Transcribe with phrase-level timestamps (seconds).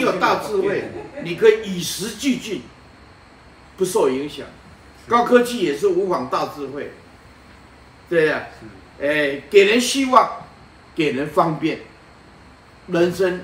[0.00, 0.84] 你有大智慧，
[1.22, 2.62] 你可以与时俱进，
[3.76, 4.46] 不受影响。
[5.06, 6.92] 高科技也是无仿大智慧，
[8.08, 8.46] 对呀，
[9.00, 10.46] 哎，给人希望，
[10.94, 11.80] 给人方便，
[12.86, 13.42] 人生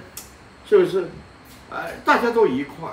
[0.68, 1.10] 是不是？
[1.70, 2.90] 哎，大家都愉快，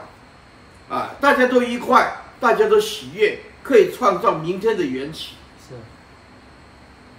[0.89, 5.36] 啊，大家都愉快，大家都喜悦，可以创造明天的缘起。
[5.70, 5.75] 是。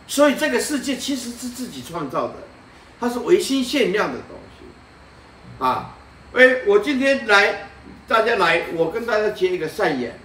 [0.07, 2.35] 所以这个世界其实是自己创造的，
[3.01, 5.95] 它是唯心限量的东西，啊，
[6.35, 7.69] 哎，我今天来，
[8.09, 10.19] 大家来，我跟大家结一个善缘，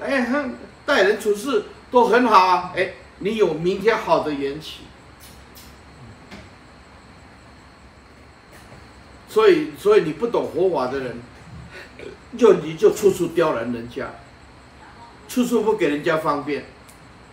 [0.00, 0.54] 哎，哼。
[0.86, 4.84] 待人处事都很好啊，哎，你有明天好的缘起，
[9.28, 11.20] 所以所以你不懂佛法的人，
[12.38, 14.12] 就你就处处刁难人家，
[15.28, 16.64] 处处不给人家方便，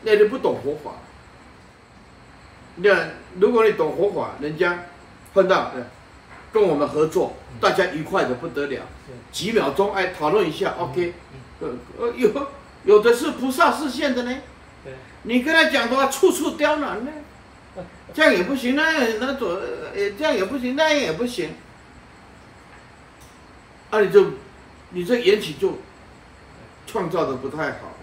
[0.02, 0.98] 那你不懂佛法。
[2.76, 3.08] 那
[3.40, 4.84] 如果你懂佛法，人家
[5.34, 5.72] 碰到
[6.56, 8.84] 跟我们合作，大家愉快的不得了，
[9.30, 11.14] 几秒钟哎讨论一下，OK，
[11.60, 11.68] 呃
[12.00, 12.32] 呃有。
[12.86, 14.38] 有的是菩萨视线的呢，
[15.24, 17.12] 你跟他讲的话，处处刁难呢，
[18.14, 21.56] 这样也不行，那那左，呃，这样也不行，那样也不行，
[23.90, 24.34] 啊，你就，
[24.92, 25.80] 你这缘起就
[26.86, 27.96] 创造的不太好，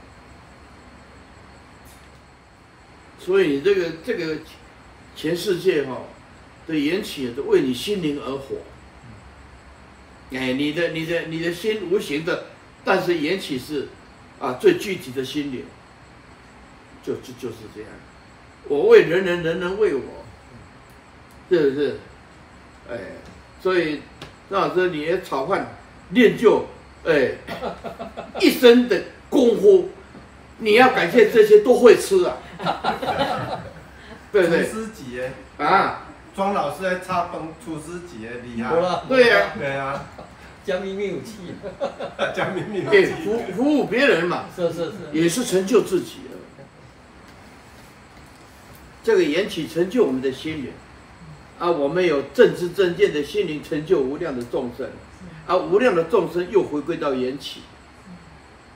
[3.21, 4.39] 所以你这个这个
[5.15, 5.99] 全世界哈
[6.67, 8.57] 的缘起都为你心灵而活，
[10.33, 12.47] 哎，你的你的你的心无形的，
[12.85, 13.89] 但是缘起是。
[14.41, 15.65] 啊，最具体的心灵，
[17.01, 17.89] 就就就是这样。
[18.65, 20.03] 我为人人，人人为我，
[21.49, 21.97] 是不是？
[22.91, 22.99] 哎，
[23.63, 24.01] 所以
[24.51, 25.77] 张老师，你的炒饭
[26.11, 26.67] 练就
[27.05, 27.35] 哎
[28.41, 29.91] 一身的功夫，
[30.59, 32.37] 你要感谢这些都会吃啊，
[34.33, 34.67] 对不对？
[34.69, 38.75] 厨师级的啊，庄老师在炒饭，厨师级的厉害。
[39.09, 40.05] 对呀，对呀。
[40.65, 41.39] 将秘密武器，
[42.33, 46.39] 将秘密武器，服服务别人嘛，是是是，也是成就自己的。
[49.03, 50.71] 这个缘起成就我们的心灵，
[51.59, 54.89] 啊，我们有正知正见的心灵，成就无量的众生，
[55.49, 57.63] 啊，无量的众生又回归到缘起，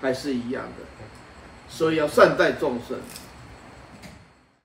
[0.02, 0.84] 还是一样的，
[1.68, 2.98] 所以要善待众生。